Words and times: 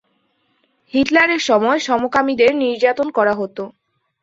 হিটলারের 0.93 1.41
সময়ে 1.49 1.79
সমকামীদের 1.79 2.51
নির্যাতন 2.63 3.07
করা 3.17 3.33
হত। 3.33 3.57